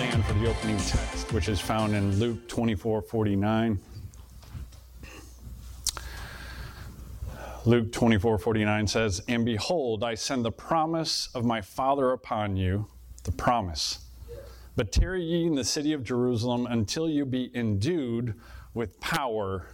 [0.00, 3.78] Stand for the opening text, which is found in Luke 24 49.
[7.66, 12.86] Luke 24 49 says, And behold, I send the promise of my Father upon you,
[13.24, 13.98] the promise.
[14.74, 18.40] But tarry ye in the city of Jerusalem until you be endued
[18.72, 19.66] with power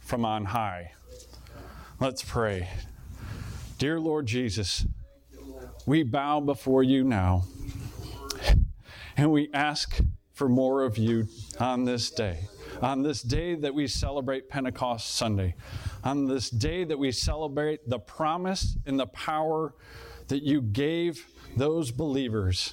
[0.00, 0.94] from on high.
[2.00, 2.68] Let's pray.
[3.78, 4.86] Dear Lord Jesus,
[5.86, 7.44] we bow before you now
[9.16, 10.00] and we ask
[10.32, 11.28] for more of you
[11.60, 12.38] on this day,
[12.80, 15.54] on this day that we celebrate Pentecost Sunday,
[16.02, 19.74] on this day that we celebrate the promise and the power
[20.28, 22.72] that you gave those believers.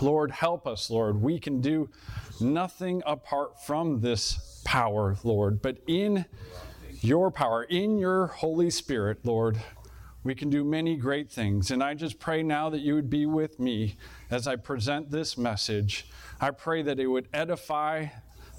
[0.00, 1.20] Lord, help us, Lord.
[1.20, 1.90] We can do
[2.40, 6.24] nothing apart from this power, Lord, but in
[7.02, 9.60] your power, in your Holy Spirit, Lord,
[10.22, 11.70] we can do many great things.
[11.70, 13.96] And I just pray now that you would be with me
[14.30, 16.06] as I present this message.
[16.40, 18.06] I pray that it would edify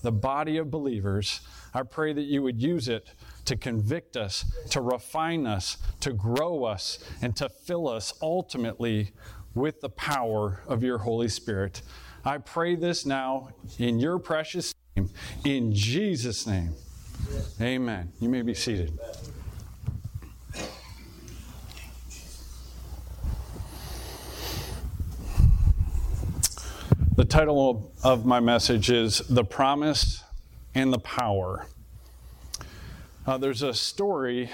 [0.02, 1.42] the body of believers.
[1.74, 3.14] I pray that you would use it
[3.46, 9.12] to convict us, to refine us, to grow us, and to fill us ultimately
[9.54, 11.82] with the power of your Holy Spirit.
[12.26, 15.10] I pray this now in your precious name,
[15.46, 16.74] in Jesus' name.
[17.60, 18.12] Amen.
[18.20, 18.98] You may be seated.
[27.22, 30.24] The title of my message is The Promise
[30.74, 31.68] and the Power.
[33.28, 34.50] Uh, there's a story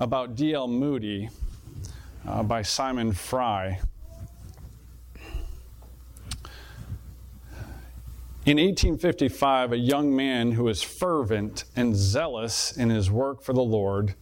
[0.00, 0.68] about D.L.
[0.68, 1.28] Moody
[2.26, 3.78] uh, by Simon Fry.
[8.46, 13.60] In 1855, a young man who was fervent and zealous in his work for the
[13.60, 14.14] Lord,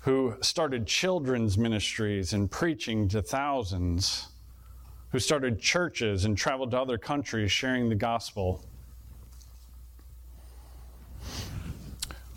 [0.00, 4.28] who started children's ministries and preaching to thousands,
[5.14, 8.60] who started churches and traveled to other countries sharing the gospel,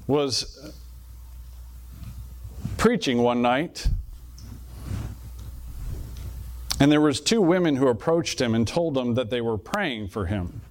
[0.06, 0.72] was
[2.78, 3.88] preaching one night
[6.80, 10.10] and there was two women who approached him and told him that they were praying
[10.10, 10.62] for him.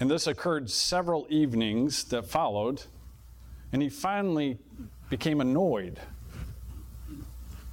[0.00, 2.84] And this occurred several evenings that followed,
[3.70, 4.56] and he finally
[5.10, 6.00] became annoyed.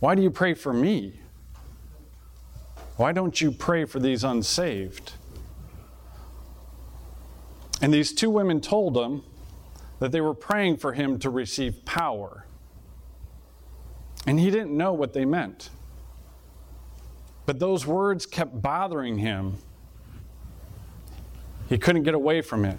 [0.01, 1.21] Why do you pray for me?
[2.95, 5.13] Why don't you pray for these unsaved?
[7.81, 9.23] And these two women told him
[9.99, 12.45] that they were praying for him to receive power.
[14.27, 15.69] And he didn't know what they meant.
[17.45, 19.57] But those words kept bothering him.
[21.67, 22.77] He couldn't get away from it.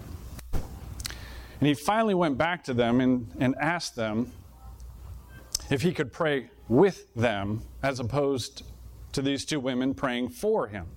[0.53, 4.31] And he finally went back to them and, and asked them
[5.69, 8.63] if he could pray with them as opposed
[9.15, 10.87] to these two women praying for him.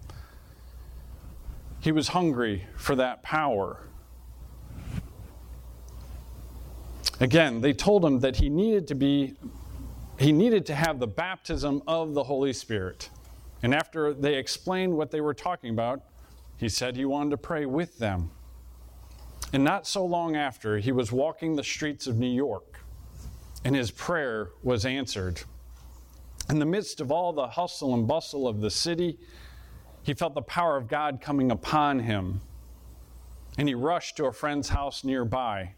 [1.81, 3.79] He was hungry for that power.
[7.21, 9.35] Again, they told him that he needed to be
[10.19, 13.09] he needed to have the baptism of the Holy Spirit.
[13.63, 16.03] And after they explained what they were talking about,
[16.57, 18.33] he said he wanted to pray with them.
[19.53, 22.81] And not so long after, he was walking the streets of New York,
[23.65, 25.43] and his prayer was answered.
[26.51, 29.19] In the midst of all the hustle and bustle of the city,
[30.03, 32.41] he felt the power of God coming upon him.
[33.59, 35.75] And he rushed to a friend's house nearby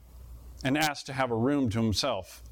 [0.63, 2.43] and asked to have a room to himself.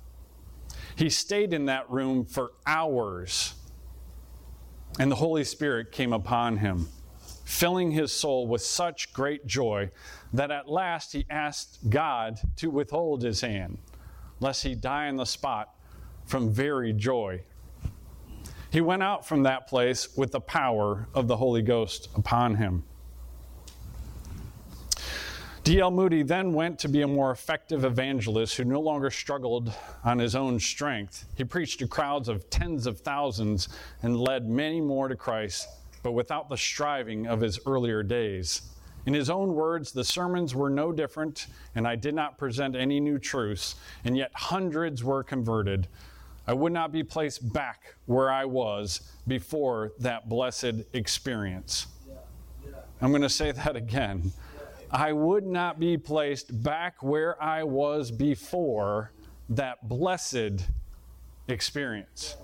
[0.97, 3.55] He stayed in that room for hours
[4.99, 6.89] and the Holy Spirit came upon him,
[7.45, 9.91] filling his soul with such great joy
[10.33, 13.79] that at last he asked God to withhold his hand,
[14.41, 15.75] lest he die on the spot
[16.27, 17.43] from very joy.
[18.71, 22.85] He went out from that place with the power of the Holy Ghost upon him.
[25.65, 25.91] D.L.
[25.91, 29.73] Moody then went to be a more effective evangelist who no longer struggled
[30.05, 31.27] on his own strength.
[31.35, 33.69] He preached to crowds of tens of thousands
[34.03, 35.69] and led many more to Christ,
[36.03, 38.63] but without the striving of his earlier days.
[39.05, 43.01] In his own words, the sermons were no different, and I did not present any
[43.01, 45.89] new truths, and yet hundreds were converted.
[46.49, 51.89] I would not be placed back where I was before that blessed experience.
[53.03, 54.33] I'm going to say that again.
[54.91, 59.13] I would not be placed back where I was before
[59.51, 60.65] that blessed
[61.49, 62.37] experience.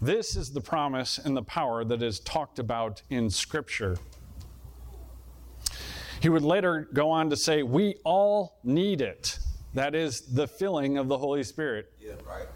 [0.00, 3.98] This is the promise and the power that is talked about in Scripture.
[6.20, 9.40] He would later go on to say, We all need it.
[9.74, 11.92] That is the filling of the Holy Spirit.
[12.00, 12.46] Yeah, right.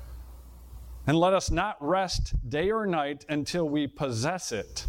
[1.09, 4.85] And let us not rest day or night until we possess it.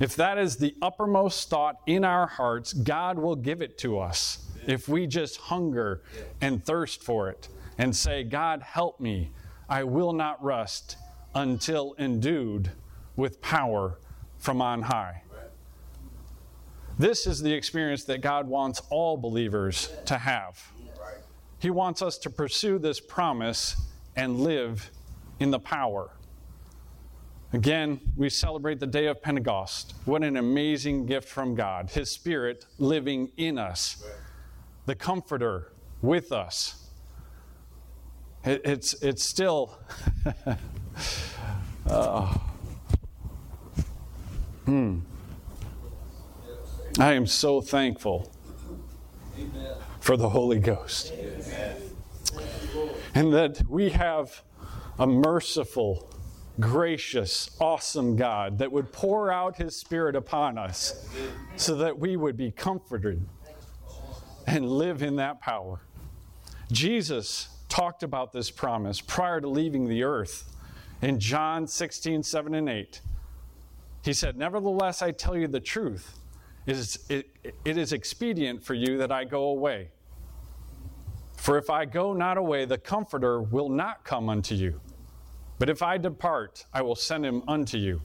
[0.00, 4.44] If that is the uppermost thought in our hearts, God will give it to us.
[4.66, 6.02] If we just hunger
[6.40, 7.48] and thirst for it
[7.78, 9.30] and say, God, help me,
[9.68, 10.96] I will not rest
[11.32, 12.72] until endued
[13.14, 14.00] with power
[14.36, 15.22] from on high.
[16.98, 20.72] This is the experience that God wants all believers to have.
[21.60, 23.76] He wants us to pursue this promise
[24.18, 24.90] and live
[25.38, 26.10] in the power.
[27.52, 29.94] Again, we celebrate the day of Pentecost.
[30.04, 31.88] What an amazing gift from God.
[31.88, 34.04] His Spirit living in us,
[34.86, 35.72] the Comforter
[36.02, 36.90] with us.
[38.44, 39.78] It, it's, it's still.
[41.86, 42.38] uh,
[44.64, 44.98] hmm.
[46.98, 48.32] I am so thankful
[50.00, 51.12] for the Holy Ghost.
[53.18, 54.44] And that we have
[54.96, 56.08] a merciful,
[56.60, 61.04] gracious, awesome God that would pour out His Spirit upon us
[61.56, 63.26] so that we would be comforted
[64.46, 65.80] and live in that power.
[66.70, 70.54] Jesus talked about this promise prior to leaving the earth
[71.02, 73.00] in John 16, 7 and 8.
[74.04, 76.20] He said, Nevertheless, I tell you the truth.
[76.66, 77.26] It is, it,
[77.64, 79.88] it is expedient for you that I go away.
[81.38, 84.80] For if I go not away, the Comforter will not come unto you.
[85.58, 88.02] But if I depart, I will send him unto you.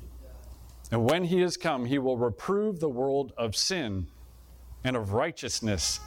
[0.92, 4.08] And when he is come, he will reprove the world of sin
[4.84, 6.00] and of righteousness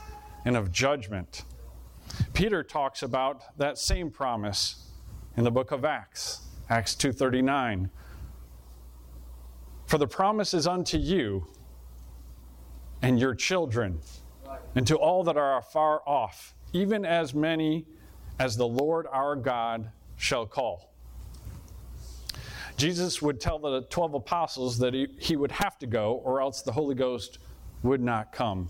[0.44, 1.44] and of judgment.
[2.32, 4.92] Peter talks about that same promise
[5.36, 6.40] in the book of Acts,
[6.70, 7.90] Acts 2:39.
[9.86, 11.48] For the promise is unto you
[13.02, 14.00] and your children,
[14.74, 17.86] and to all that are afar off, even as many
[18.38, 20.92] as the Lord our God shall call.
[22.76, 26.60] Jesus would tell the 12 apostles that he, he would have to go, or else
[26.60, 27.38] the Holy Ghost
[27.82, 28.68] would not come.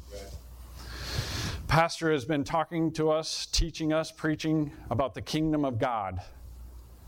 [1.66, 6.20] Pastor has been talking to us, teaching us, preaching about the kingdom of God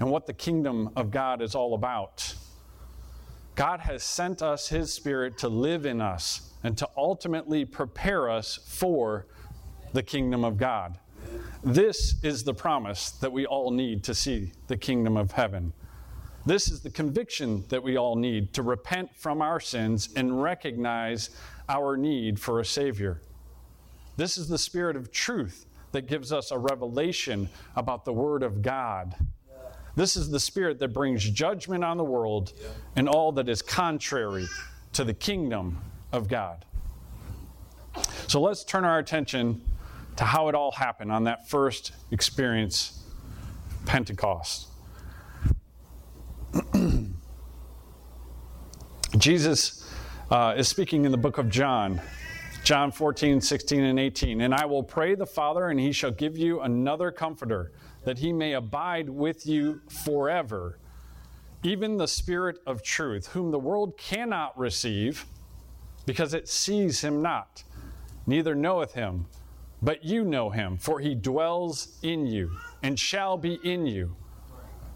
[0.00, 2.34] and what the kingdom of God is all about.
[3.54, 8.58] God has sent us His Spirit to live in us and to ultimately prepare us
[8.66, 9.28] for
[9.92, 10.98] the kingdom of God.
[11.62, 15.72] This is the promise that we all need to see the kingdom of heaven.
[16.46, 21.30] This is the conviction that we all need to repent from our sins and recognize
[21.68, 23.20] our need for a Savior.
[24.16, 28.62] This is the Spirit of truth that gives us a revelation about the Word of
[28.62, 29.14] God.
[29.94, 32.52] This is the Spirit that brings judgment on the world
[32.94, 34.46] and all that is contrary
[34.92, 35.78] to the kingdom
[36.12, 36.64] of God.
[38.26, 39.60] So let's turn our attention
[40.18, 43.04] to how it all happened on that first experience,
[43.86, 44.66] Pentecost.
[49.16, 49.88] Jesus
[50.28, 52.00] uh, is speaking in the book of John,
[52.64, 54.40] John 14, 16, and 18.
[54.40, 57.70] And I will pray the Father, and he shall give you another comforter,
[58.04, 60.80] that he may abide with you forever,
[61.62, 65.26] even the Spirit of truth, whom the world cannot receive,
[66.06, 67.62] because it sees him not,
[68.26, 69.26] neither knoweth him.
[69.82, 72.50] But you know him, for he dwells in you
[72.82, 74.16] and shall be in you.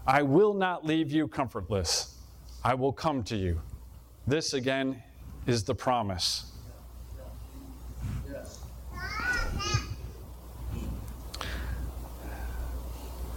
[0.05, 2.17] I will not leave you comfortless.
[2.63, 3.61] I will come to you.
[4.27, 5.01] This again
[5.47, 6.51] is the promise.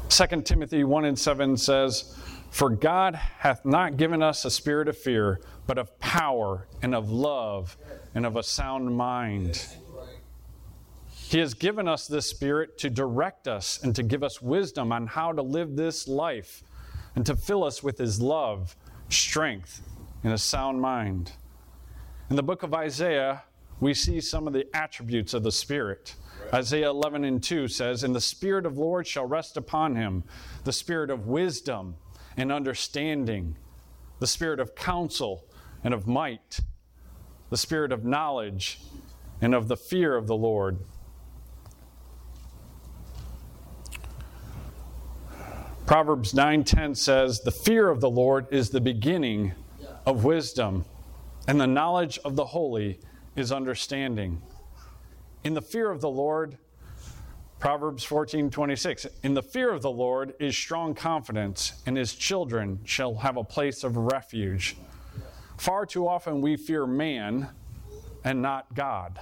[0.08, 2.16] Second Timothy 1 and 7 says,
[2.50, 7.10] For God hath not given us a spirit of fear, but of power and of
[7.10, 7.76] love
[8.14, 9.66] and of a sound mind.
[11.28, 15.08] He has given us this Spirit to direct us and to give us wisdom on
[15.08, 16.62] how to live this life
[17.16, 18.76] and to fill us with His love,
[19.08, 19.82] strength,
[20.22, 21.32] and a sound mind.
[22.30, 23.42] In the book of Isaiah,
[23.80, 26.14] we see some of the attributes of the Spirit.
[26.54, 30.22] Isaiah 11 and 2 says, And the Spirit of Lord shall rest upon him,
[30.62, 31.96] the Spirit of wisdom
[32.36, 33.56] and understanding,
[34.20, 35.44] the Spirit of counsel
[35.82, 36.60] and of might,
[37.50, 38.78] the Spirit of knowledge
[39.40, 40.78] and of the fear of the Lord
[45.86, 49.54] Proverbs 9:10 says, "The fear of the Lord is the beginning
[50.04, 50.84] of wisdom,
[51.46, 52.98] and the knowledge of the holy
[53.36, 54.42] is understanding."
[55.44, 56.58] In the fear of the Lord,
[57.60, 63.14] Proverbs 14:26, "In the fear of the Lord is strong confidence, and his children shall
[63.18, 64.76] have a place of refuge."
[65.56, 67.50] Far too often we fear man
[68.24, 69.20] and not God.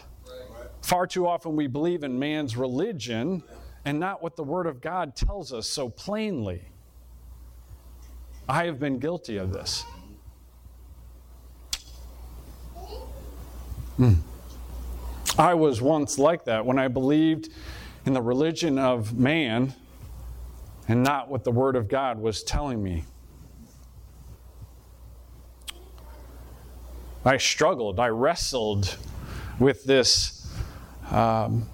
[0.81, 3.43] Far too often we believe in man's religion
[3.85, 6.63] and not what the Word of God tells us so plainly.
[8.49, 9.85] I have been guilty of this.
[13.99, 14.19] Mm.
[15.39, 17.49] I was once like that when I believed
[18.07, 19.75] in the religion of man
[20.89, 23.05] and not what the Word of God was telling me.
[27.25, 28.99] I struggled, I wrestled
[29.59, 30.47] with this,
[31.11, 31.71] um,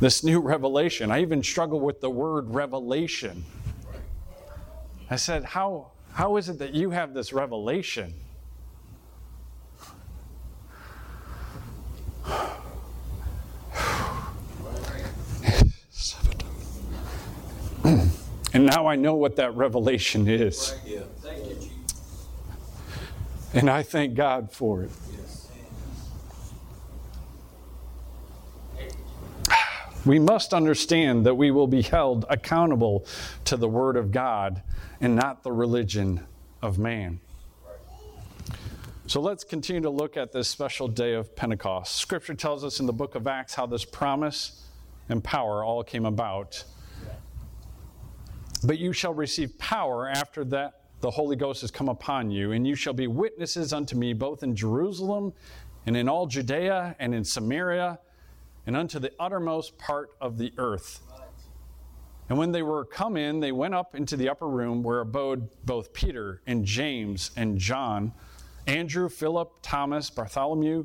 [0.00, 1.10] this new revelation.
[1.10, 3.44] I even struggle with the word revelation.
[5.10, 8.14] I said, How, how is it that you have this revelation?
[17.84, 18.10] and
[18.54, 20.74] now I know what that revelation is.
[23.52, 24.90] And I thank God for it.
[30.06, 33.04] We must understand that we will be held accountable
[33.44, 34.62] to the Word of God
[35.00, 36.26] and not the religion
[36.62, 37.20] of man.
[39.06, 41.96] So let's continue to look at this special day of Pentecost.
[41.96, 44.64] Scripture tells us in the book of Acts how this promise
[45.08, 46.64] and power all came about.
[48.64, 52.66] But you shall receive power after that the Holy Ghost has come upon you, and
[52.66, 55.32] you shall be witnesses unto me both in Jerusalem
[55.86, 57.98] and in all Judea and in Samaria
[58.66, 61.00] and unto the uttermost part of the earth.
[62.28, 65.48] And when they were come in, they went up into the upper room where abode
[65.64, 68.12] both Peter and James and John,
[68.66, 70.84] Andrew, Philip, Thomas, Bartholomew,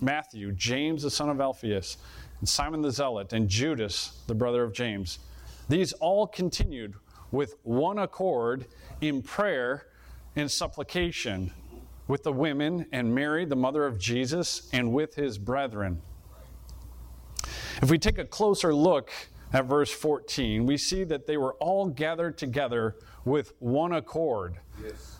[0.00, 1.96] Matthew, James the son of Alphaeus,
[2.40, 5.20] and Simon the Zealot, and Judas, the brother of James.
[5.68, 6.94] These all continued
[7.30, 8.66] with one accord
[9.00, 9.86] in prayer
[10.36, 11.50] and supplication
[12.06, 16.02] with the women and Mary, the mother of Jesus, and with his brethren.
[17.82, 19.10] If we take a closer look
[19.52, 24.56] at verse 14, we see that they were all gathered together with one accord.
[24.82, 25.18] Yes.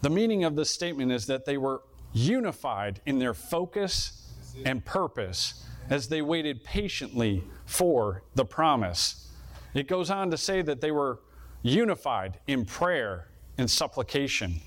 [0.00, 4.28] The meaning of this statement is that they were unified in their focus
[4.64, 9.28] and purpose as they waited patiently for the promise.
[9.74, 11.20] It goes on to say that they were
[11.62, 14.60] unified in prayer and supplication.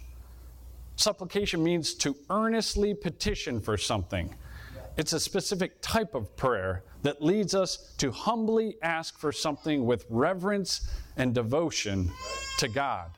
[0.96, 4.34] Supplication means to earnestly petition for something.
[4.98, 10.06] It's a specific type of prayer that leads us to humbly ask for something with
[10.10, 12.12] reverence and devotion
[12.60, 13.12] to God.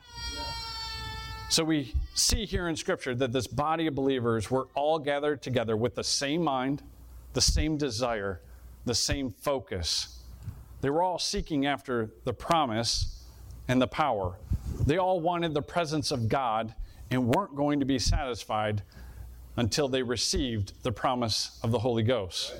[1.50, 5.76] So we see here in Scripture that this body of believers were all gathered together
[5.76, 6.82] with the same mind,
[7.32, 8.40] the same desire,
[8.84, 10.18] the same focus.
[10.80, 13.24] They were all seeking after the promise
[13.68, 14.36] and the power.
[14.84, 16.74] They all wanted the presence of God
[17.10, 18.82] and weren't going to be satisfied
[19.58, 22.54] until they received the promise of the Holy Ghost.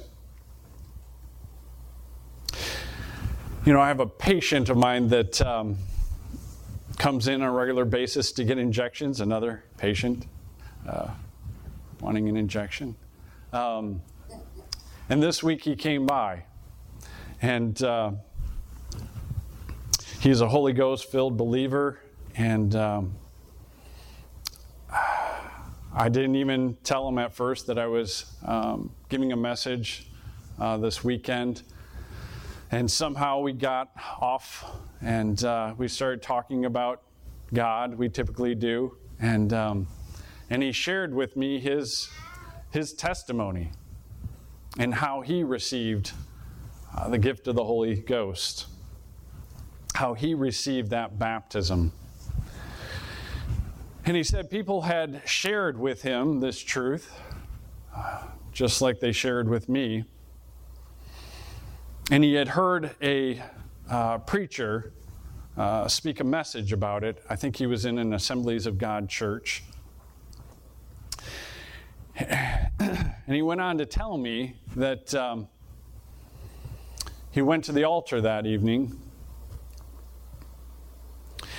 [3.65, 5.77] You know, I have a patient of mine that um,
[6.97, 10.27] comes in on a regular basis to get injections, another patient
[10.89, 11.11] uh,
[12.01, 12.97] wanting an injection.
[13.53, 14.03] Um,
[15.09, 16.43] and this week he came by.
[17.41, 18.11] And uh,
[20.19, 22.01] he's a Holy Ghost filled believer,
[22.35, 23.15] and um,
[25.95, 30.09] I didn't even tell him at first that I was um, giving a message
[30.59, 31.63] uh, this weekend.
[32.71, 33.91] And somehow we got
[34.21, 34.65] off
[35.01, 37.03] and uh, we started talking about
[37.55, 37.95] God.
[37.95, 38.97] We typically do.
[39.21, 39.87] And, um,
[40.51, 42.11] and he shared with me his,
[42.71, 43.73] his testimony
[44.79, 46.13] and how he received
[46.97, 48.67] uh, the gift of the Holy Ghost
[49.99, 51.91] how he received that baptism.
[54.09, 57.21] And he said people had shared with him this truth,
[58.53, 60.05] just like they shared with me.
[62.11, 63.43] And he had heard a
[63.91, 64.95] uh, preacher
[65.59, 67.23] uh, speak a message about it.
[67.29, 69.63] I think he was in an Assemblies of God church.
[72.17, 75.49] and he went on to tell me that um,
[77.31, 78.99] he went to the altar that evening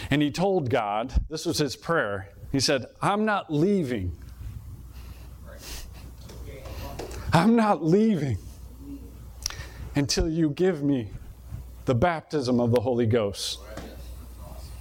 [0.09, 2.29] and he told God, this was his prayer.
[2.51, 4.15] He said, I'm not leaving.
[7.31, 8.37] I'm not leaving
[9.95, 11.09] until you give me
[11.85, 13.59] the baptism of the Holy Ghost.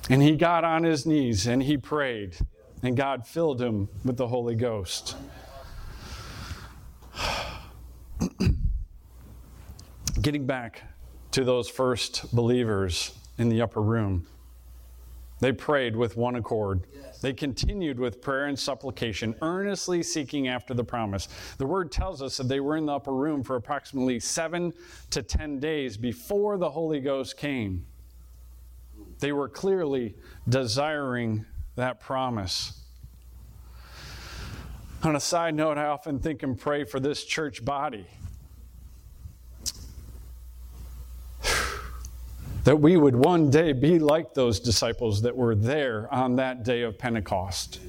[0.09, 2.37] And he got on his knees and he prayed,
[2.83, 5.17] and God filled him with the Holy Ghost.
[10.23, 10.83] Getting back
[11.33, 14.27] to those first believers in the upper room,
[15.41, 16.85] they prayed with one accord.
[17.21, 21.29] They continued with prayer and supplication, earnestly seeking after the promise.
[21.59, 24.73] The word tells us that they were in the upper room for approximately seven
[25.11, 27.87] to ten days before the Holy Ghost came.
[29.19, 30.15] They were clearly
[30.49, 31.45] desiring
[31.75, 32.85] that promise.
[35.03, 38.07] On a side note, I often think and pray for this church body.
[42.69, 46.83] That we would one day be like those disciples that were there on that day
[46.83, 47.81] of Pentecost.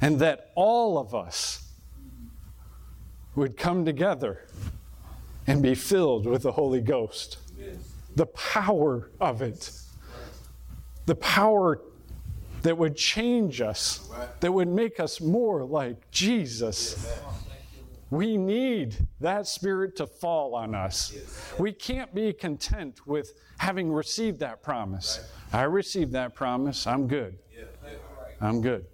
[0.00, 1.62] And that all of us
[3.36, 4.48] would come together
[5.46, 7.38] and be filled with the Holy Ghost.
[8.16, 9.70] The power of it.
[11.06, 11.80] The power
[12.62, 17.16] that would change us, that would make us more like Jesus.
[18.10, 21.14] We need that Spirit to fall on us.
[21.58, 25.30] We can't be content with having received that promise.
[25.52, 26.86] I received that promise.
[26.86, 27.38] I'm good.
[28.40, 28.86] I'm good.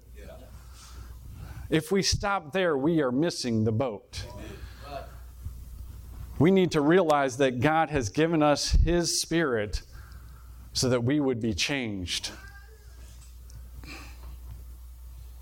[1.71, 4.25] If we stop there, we are missing the boat.
[6.39, 9.83] We need to realize that God has given us His Spirit
[10.73, 12.31] so that we would be changed.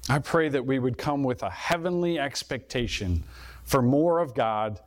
[0.09, 3.25] I pray that we would come with a heavenly expectation
[3.65, 4.81] for more of God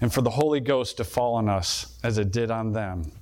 [0.00, 3.12] and for the Holy Ghost to fall on us as it did on them.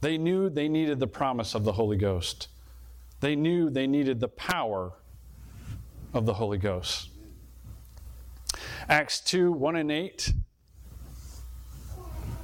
[0.00, 2.48] They knew they needed the promise of the Holy Ghost,
[3.20, 4.92] they knew they needed the power
[6.14, 7.10] of the Holy Ghost.
[8.88, 10.32] Acts 2 1 and 8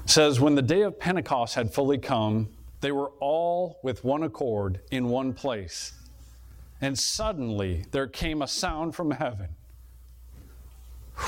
[0.05, 2.49] says, When the day of Pentecost had fully come,
[2.81, 5.93] they were all with one accord in one place.
[6.81, 9.49] And suddenly there came a sound from heaven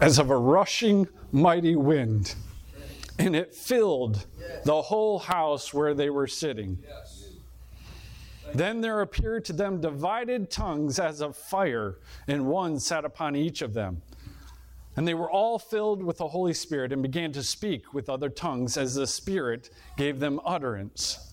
[0.00, 2.34] as of a rushing mighty wind,
[3.18, 4.26] and it filled
[4.64, 6.78] the whole house where they were sitting.
[8.54, 13.62] Then there appeared to them divided tongues as of fire, and one sat upon each
[13.62, 14.02] of them.
[14.96, 18.28] And they were all filled with the Holy Spirit and began to speak with other
[18.28, 21.27] tongues as the Spirit gave them utterance.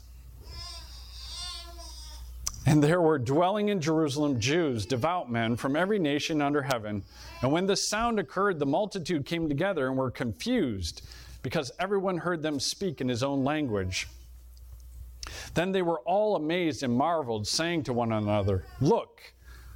[2.65, 7.03] And there were dwelling in Jerusalem Jews, devout men from every nation under heaven.
[7.41, 11.03] And when this sound occurred, the multitude came together and were confused
[11.43, 14.07] because everyone heard them speak in his own language.
[15.53, 19.21] Then they were all amazed and marveled, saying to one another, Look,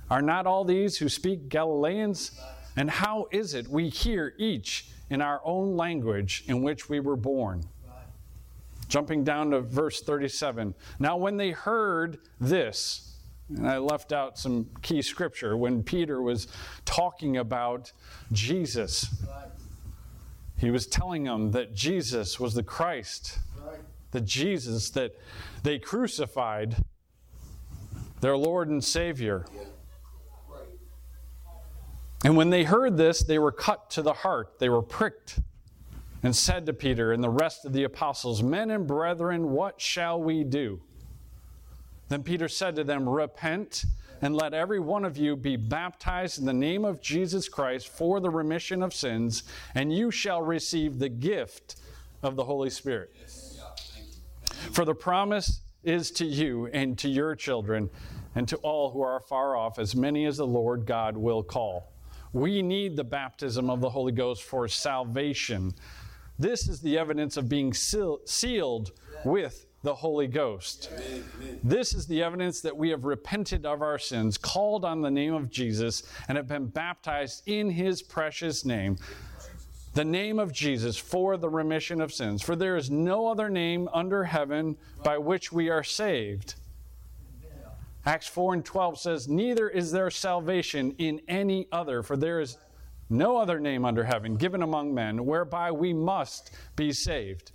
[0.10, 2.40] are not all these who speak Galileans?
[2.76, 7.16] And how is it we hear each in our own language in which we were
[7.16, 7.64] born?
[8.90, 10.76] Jumping down to verse 37.
[11.00, 13.10] Now, when they heard this,
[13.56, 16.48] and I left out some key scripture when Peter was
[16.86, 17.92] talking about
[18.32, 19.08] Jesus.
[20.58, 23.40] He was telling them that Jesus was the Christ,
[24.12, 25.16] the Jesus that
[25.64, 26.76] they crucified,
[28.22, 29.46] their Lord and Savior.
[32.24, 35.40] And when they heard this, they were cut to the heart, they were pricked
[36.24, 40.22] and said to Peter and the rest of the apostles, Men and brethren, what shall
[40.22, 40.82] we do?
[42.10, 43.86] Then Peter said to them, Repent
[44.22, 48.20] and let every one of you be baptized in the name of Jesus Christ for
[48.20, 49.44] the remission of sins,
[49.76, 51.78] and you shall receive the gift
[52.22, 53.16] of the Holy Spirit.
[54.72, 57.90] For the promise is to you and to your children
[58.36, 61.94] and to all who are far off, as many as the Lord God will call.
[62.34, 65.74] We need the baptism of the Holy Ghost for salvation
[66.40, 68.92] this is the evidence of being seal- sealed
[69.26, 70.90] with the Holy Ghost.
[71.64, 75.34] This is the evidence that we have repented of our sins, called on the name
[75.34, 78.98] of Jesus, and have been baptized in his precious name.
[79.94, 82.42] The name of Jesus for the remission of sins.
[82.42, 86.56] For there is no other name under heaven by which we are saved.
[88.06, 92.58] Acts 4 and 12 says, Neither is there salvation in any other, for there is
[93.10, 97.52] no other name under heaven given among men whereby we must be saved.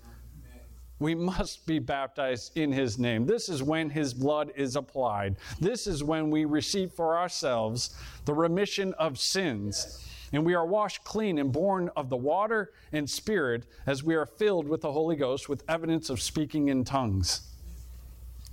[0.98, 3.26] We must be baptized in his name.
[3.26, 5.36] This is when his blood is applied.
[5.60, 10.06] This is when we receive for ourselves the remission of sins.
[10.32, 14.26] And we are washed clean and born of the water and spirit as we are
[14.26, 17.53] filled with the Holy Ghost with evidence of speaking in tongues.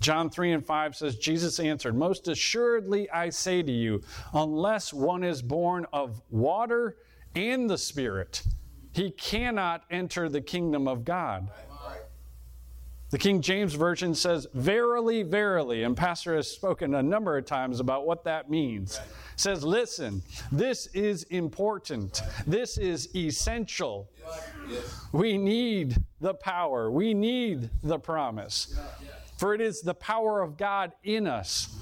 [0.02, 4.02] John 3 and 5 says, Jesus answered, Most assuredly I say to you,
[4.34, 6.98] unless one is born of water
[7.36, 8.44] and the Spirit,
[8.94, 11.50] he cannot enter the kingdom of God.
[13.12, 15.84] The King James Version says, Verily, verily.
[15.84, 18.98] And Pastor has spoken a number of times about what that means.
[18.98, 19.08] Right.
[19.36, 22.22] Says, listen, this is important.
[22.22, 22.46] Right.
[22.48, 24.10] This is essential.
[24.70, 25.06] Yes.
[25.12, 26.90] We need the power.
[26.90, 28.74] We need the promise.
[28.74, 29.12] Yeah, yeah.
[29.42, 31.76] For it is the power of God in us.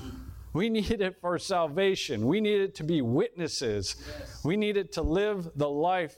[0.54, 2.26] We need it for salvation.
[2.26, 3.98] We need it to be witnesses.
[4.00, 4.46] Yes.
[4.46, 6.16] We need it to live the life,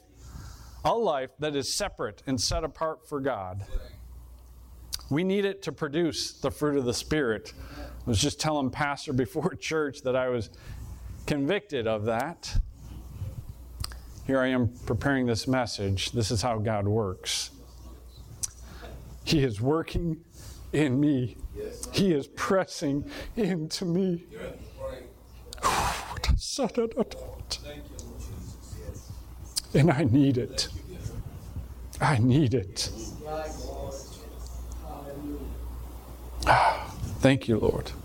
[0.84, 3.64] a life that is separate and set apart for God.
[5.10, 7.54] We need it to produce the fruit of the Spirit.
[7.76, 10.48] I was just telling Pastor before church that I was
[11.26, 12.56] convicted of that.
[14.28, 16.12] Here I am preparing this message.
[16.12, 17.50] This is how God works.
[19.24, 20.20] He is working
[20.72, 21.36] in me,
[21.92, 23.04] He is pressing
[23.36, 24.24] into me.
[29.74, 30.68] And I need it.
[32.00, 32.90] I need it.
[37.20, 37.92] Thank you, Lord.
[37.92, 38.01] Ah,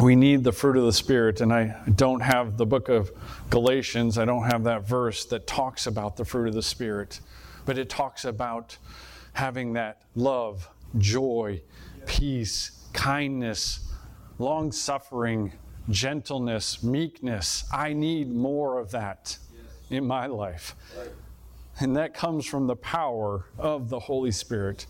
[0.00, 3.10] We need the fruit of the Spirit, and I don't have the book of
[3.50, 7.20] Galatians, I don't have that verse that talks about the fruit of the Spirit,
[7.66, 8.76] but it talks about
[9.32, 11.60] having that love, joy,
[12.06, 13.92] peace, kindness,
[14.38, 15.52] long suffering,
[15.90, 17.64] gentleness, meekness.
[17.72, 19.36] I need more of that
[19.90, 20.76] in my life.
[21.80, 24.86] And that comes from the power of the Holy Spirit.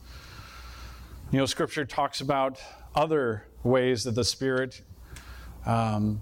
[1.31, 2.61] You know, Scripture talks about
[2.94, 4.83] other ways that the Spirit
[5.66, 6.21] um,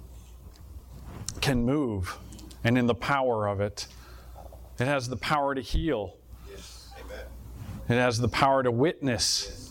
[1.41, 2.17] can move,
[2.65, 3.87] and in the power of it,
[4.79, 6.17] it has the power to heal.
[6.51, 6.91] Yes.
[7.89, 9.63] It has the power to witness.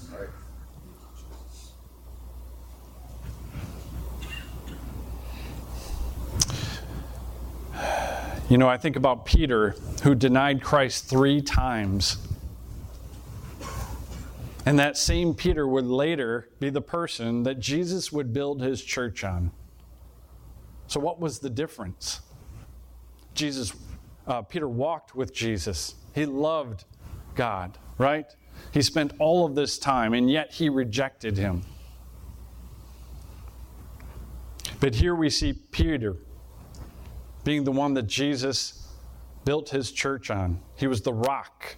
[8.48, 9.72] You know, I think about Peter,
[10.04, 12.25] who denied Christ three times.
[14.66, 19.24] And that same Peter would later be the person that Jesus would build his church
[19.24, 19.52] on.
[20.88, 22.22] So, what was the difference?
[23.36, 23.74] Jesus,
[24.28, 25.96] uh, Peter walked with Jesus.
[26.14, 26.86] He loved
[27.36, 28.26] God, right?
[28.72, 31.62] He spent all of this time, and yet he rejected him.
[34.80, 36.18] But here we see Peter
[37.44, 38.88] being the one that Jesus
[39.44, 40.60] built his church on.
[40.76, 41.76] He was the rock.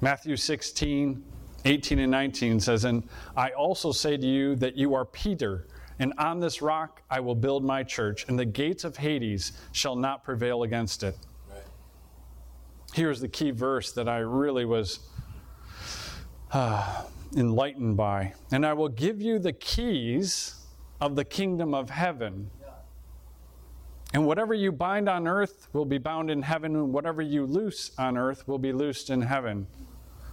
[0.00, 1.22] Matthew 16,
[1.64, 5.66] 18 and 19 says, And I also say to you that you are Peter,
[5.98, 9.96] and on this rock I will build my church, and the gates of Hades shall
[9.96, 11.16] not prevail against it.
[11.50, 11.62] Right.
[12.94, 15.00] Here's the key verse that I really was
[16.52, 17.02] uh,
[17.36, 18.32] enlightened by.
[18.52, 20.54] And I will give you the keys
[21.00, 22.50] of the kingdom of heaven.
[24.12, 27.92] And whatever you bind on earth will be bound in heaven, and whatever you loose
[27.96, 29.66] on earth will be loosed in heaven.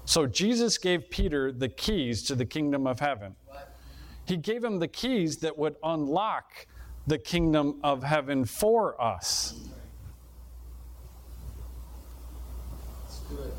[0.07, 3.35] So Jesus gave Peter the keys to the kingdom of heaven.
[4.25, 6.65] He gave him the keys that would unlock
[7.05, 9.59] the kingdom of heaven for us.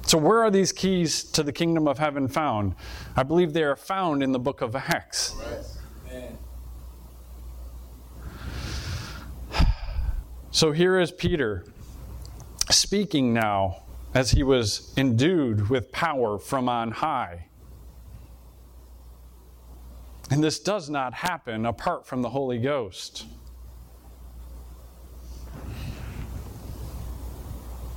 [0.06, 2.74] So, where are these keys to the kingdom of heaven found?
[3.14, 5.36] I believe they are found in the book of Acts.
[10.50, 11.66] So here is Peter
[12.70, 13.82] speaking now
[14.14, 17.46] as he was endued with power from on high.
[20.30, 23.26] And this does not happen apart from the Holy Ghost.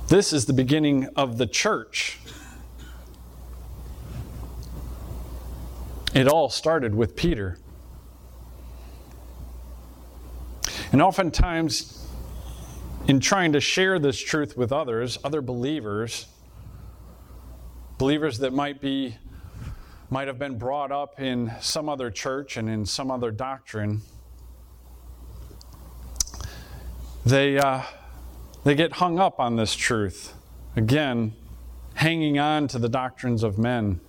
[0.08, 2.18] This is the beginning of the church.
[6.14, 7.58] It all started with Peter.
[10.92, 12.01] And oftentimes,
[13.08, 16.26] in trying to share this truth with others, other believers,
[17.98, 19.16] believers that might be
[20.10, 24.02] might have been brought up in some other church and in some other doctrine,
[27.24, 27.82] they uh,
[28.64, 30.34] they get hung up on this truth.
[30.76, 31.34] Again,
[31.94, 34.00] hanging on to the doctrines of men.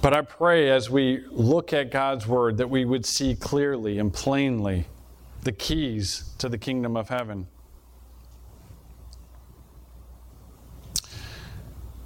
[0.00, 4.12] But I pray as we look at God's Word that we would see clearly and
[4.12, 4.86] plainly
[5.42, 7.48] the keys to the kingdom of heaven.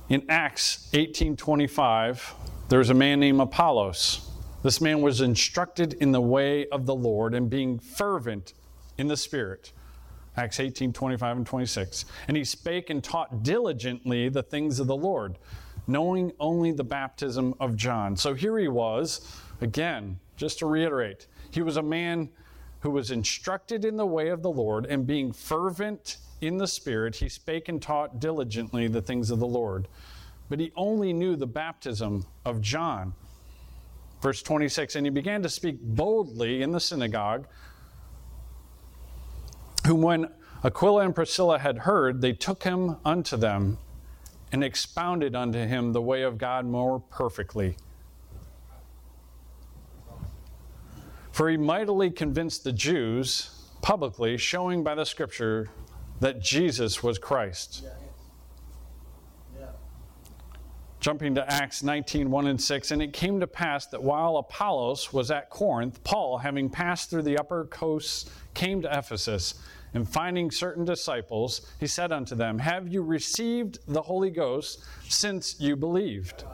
[0.09, 2.35] In Acts 18:25,
[2.70, 4.26] there's a man named Apollos.
[4.62, 8.55] This man was instructed in the way of the Lord and being fervent
[8.96, 9.72] in the Spirit.
[10.35, 12.07] Acts 18, 25 and 26.
[12.26, 15.37] And he spake and taught diligently the things of the Lord
[15.87, 18.16] knowing only the baptism of John.
[18.16, 19.27] So here he was,
[19.61, 22.29] again, just to reiterate, he was a man
[22.81, 27.16] who was instructed in the way of the Lord, and being fervent in the Spirit,
[27.16, 29.87] he spake and taught diligently the things of the Lord.
[30.49, 33.14] But he only knew the baptism of John.
[34.21, 37.47] Verse 26 And he began to speak boldly in the synagogue,
[39.87, 40.29] whom when
[40.64, 43.79] Aquila and Priscilla had heard, they took him unto them
[44.53, 47.77] and expounded unto him the way of God more perfectly.
[51.33, 55.71] For he mightily convinced the Jews publicly, showing by the scripture
[56.21, 57.85] that Jesus was Christ.
[61.01, 62.91] Jumping to Acts 19 1 and 6.
[62.93, 67.23] And it came to pass that while Apollos was at Corinth, Paul, having passed through
[67.23, 69.55] the upper coasts, came to Ephesus.
[69.94, 75.61] And finding certain disciples, he said unto them, Have you received the Holy Ghost since
[75.61, 76.44] you believed?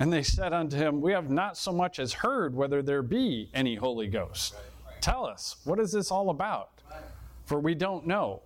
[0.00, 3.48] And they said unto him, We have not so much as heard whether there be
[3.54, 4.54] any Holy Ghost.
[5.00, 6.70] Tell us, what is this all about?
[7.46, 8.42] For we don't know.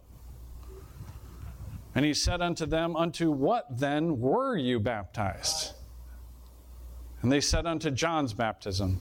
[1.94, 5.72] And he said unto them, Unto what then were you baptized?
[7.22, 9.00] And they said unto John's baptism.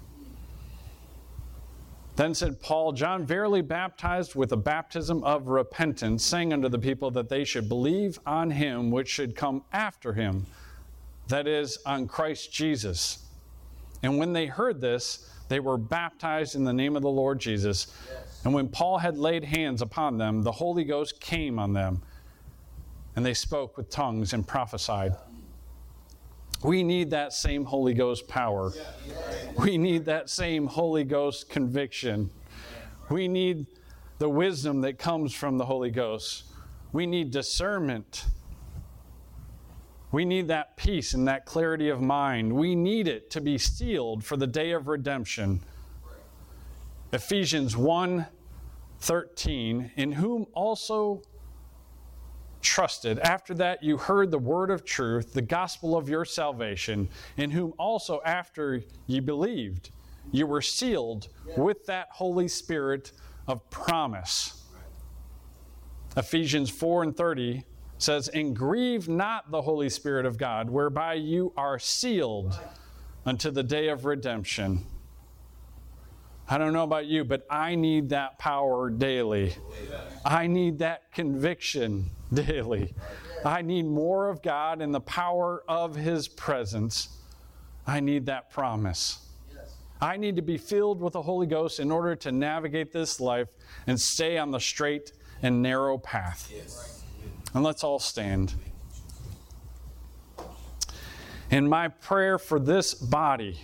[2.17, 7.11] Then said Paul, John verily baptized with a baptism of repentance, saying unto the people
[7.11, 10.45] that they should believe on him which should come after him
[11.27, 13.25] that is, on Christ Jesus.
[14.03, 17.87] And when they heard this, they were baptized in the name of the Lord Jesus.
[18.09, 18.41] Yes.
[18.43, 22.01] And when Paul had laid hands upon them, the Holy Ghost came on them,
[23.15, 25.15] and they spoke with tongues and prophesied.
[26.63, 28.71] We need that same Holy Ghost power.
[29.57, 32.29] We need that same Holy Ghost conviction.
[33.09, 33.67] We need
[34.17, 36.45] the wisdom that comes from the Holy Ghost.
[36.91, 38.25] We need discernment
[40.11, 42.53] we need that peace and that clarity of mind.
[42.53, 45.61] We need it to be sealed for the day of redemption.
[47.11, 48.25] Ephesians 1
[48.99, 51.21] 13, in whom also
[52.67, 53.17] trusted.
[53.19, 57.73] After that, you heard the word of truth, the gospel of your salvation, in whom
[57.79, 59.91] also, after ye believed,
[60.31, 63.13] you were sealed with that Holy Spirit
[63.47, 64.65] of promise.
[66.17, 67.63] Ephesians 4 and 30
[67.99, 72.59] says, And grieve not the Holy Spirit of God, whereby you are sealed
[73.25, 74.85] unto the day of redemption.
[76.49, 79.53] I don't know about you, but I need that power daily.
[80.25, 82.93] I need that conviction daily.
[83.45, 87.09] I need more of God and the power of His presence.
[87.85, 89.19] I need that promise.
[89.99, 93.47] I need to be filled with the Holy Ghost in order to navigate this life
[93.87, 96.51] and stay on the straight and narrow path.
[97.53, 98.53] And let's all stand.
[101.49, 103.59] And my prayer for this body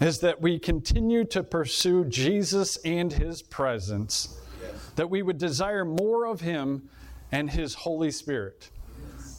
[0.00, 4.38] is that we continue to pursue Jesus and his presence,
[4.96, 6.88] that we would desire more of him
[7.32, 8.70] and his Holy Spirit,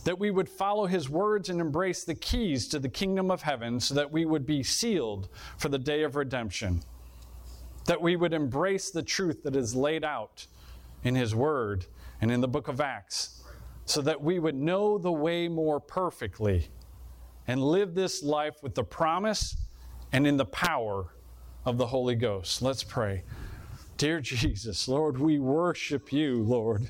[0.04, 3.80] that we would follow his words and embrace the keys to the kingdom of heaven
[3.80, 6.82] so that we would be sealed for the day of redemption,
[7.86, 10.48] that we would embrace the truth that is laid out
[11.04, 11.86] in his word
[12.20, 13.44] and in the book of Acts
[13.86, 16.68] so that we would know the way more perfectly
[17.48, 19.56] and live this life with the promise
[20.18, 21.14] and in the power
[21.64, 22.64] of the Holy Ghost.
[22.64, 23.24] Let's pray.
[23.98, 26.90] Dear Jesus, Lord, we worship you, Lord.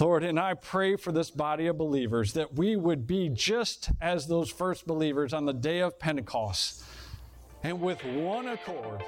[0.00, 4.28] Lord, and I pray for this body of believers that we would be just as
[4.28, 6.84] those first believers on the day of Pentecost
[7.62, 9.04] and with one accord.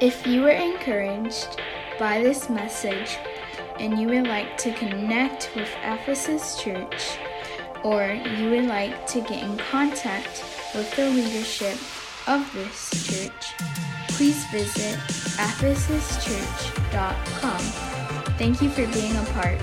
[0.00, 1.60] If you were encouraged
[1.98, 3.18] by this message,
[3.80, 7.18] and you would like to connect with Ephesus Church,
[7.82, 11.78] or you would like to get in contact with the leadership
[12.26, 13.54] of this church,
[14.08, 14.98] please visit
[15.38, 17.60] ephesuschurch.com.
[18.36, 19.58] Thank you for being a part.